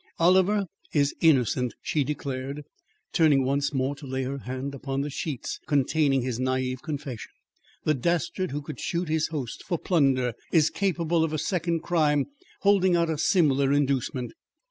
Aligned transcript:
"Oliver 0.17 0.65
is 0.93 1.13
innocent," 1.21 1.75
she 1.79 2.03
declared, 2.03 2.63
turning 3.13 3.45
once 3.45 3.71
more 3.71 3.93
to 3.97 4.07
lay 4.07 4.23
her 4.23 4.39
hand 4.39 4.73
upon 4.73 5.01
the 5.01 5.11
sheets 5.11 5.59
containing 5.67 6.23
his 6.23 6.39
naive 6.39 6.81
confession. 6.81 7.29
"The 7.83 7.93
dastard 7.93 8.49
who 8.49 8.63
could 8.63 8.79
shoot 8.79 9.09
his 9.09 9.27
host 9.27 9.63
for 9.63 9.77
plunder 9.77 10.33
is 10.51 10.71
capable 10.71 11.23
of 11.23 11.33
a 11.33 11.37
second 11.37 11.83
crime 11.83 12.25
holding 12.61 12.95
out 12.95 13.11
a 13.11 13.17
similar 13.19 13.71
inducement. 13.71 14.33